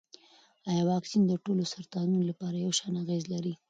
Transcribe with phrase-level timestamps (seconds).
[0.69, 3.53] ایا واکسین د ټولو سرطانونو لپاره یو شان اغېز لري؟